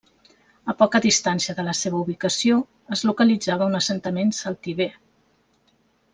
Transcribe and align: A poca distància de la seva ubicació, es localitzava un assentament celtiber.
A 0.71 0.73
poca 0.77 1.01
distància 1.03 1.53
de 1.59 1.65
la 1.67 1.75
seva 1.79 1.99
ubicació, 2.05 2.57
es 2.97 3.05
localitzava 3.11 3.69
un 3.73 3.81
assentament 3.83 4.35
celtiber. 4.41 4.91